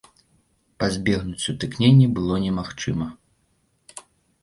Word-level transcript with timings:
Пазбегнуць 0.83 1.45
сутыкнення 1.45 2.07
было 2.17 2.35
немагчыма. 2.49 3.07